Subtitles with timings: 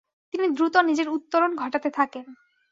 [0.33, 2.25] তিনি দ্রুত নিজের উত্তরণ ঘটাতে থাকেন।